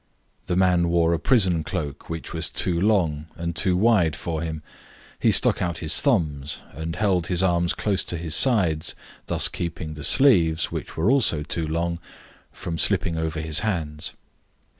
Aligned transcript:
The 0.47 0.55
man 0.55 0.87
wore 0.89 1.13
a 1.13 1.19
prison 1.19 1.63
cloak, 1.63 2.09
which 2.09 2.33
was 2.33 2.49
too 2.49 2.81
long 2.81 3.27
and 3.35 3.55
too 3.55 3.77
wide 3.77 4.15
for 4.15 4.41
him. 4.41 4.63
He 5.19 5.29
stuck 5.31 5.61
out 5.61 5.77
his 5.77 6.01
thumbs, 6.01 6.59
and 6.73 6.95
held 6.95 7.27
his 7.27 7.43
arms 7.43 7.75
close 7.75 8.03
to 8.05 8.17
his 8.17 8.33
sides, 8.33 8.95
thus 9.27 9.47
keeping 9.47 9.93
the 9.93 10.03
sleeves, 10.03 10.71
which 10.71 10.97
were 10.97 11.11
also 11.11 11.43
too 11.43 11.67
long, 11.67 11.99
from 12.51 12.79
slipping 12.79 13.15
over 13.15 13.39
his 13.41 13.59
hands. 13.59 14.13